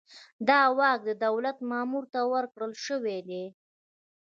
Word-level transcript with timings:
دا 0.47 0.59
واک 0.77 0.99
د 1.05 1.11
دولت 1.25 1.57
مامور 1.69 2.03
ته 2.13 2.19
ورکړل 2.33 2.71
شوی 2.85 3.17
دی. 3.29 3.43